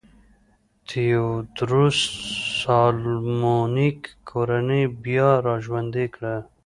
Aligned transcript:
تیوودروس 0.87 1.99
سالومونیک 2.59 3.99
کورنۍ 4.29 4.83
بیا 5.03 5.29
را 5.45 5.55
ژوندی 5.65 6.05
کړه. 6.13 6.35